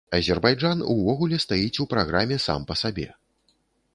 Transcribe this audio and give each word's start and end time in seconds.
Азербайджан 0.17 0.79
увогуле 0.93 1.39
стаіць 1.43 1.81
у 1.85 1.85
праграме 1.93 2.37
сам 2.47 2.59
па 2.71 2.79
сабе. 2.83 3.09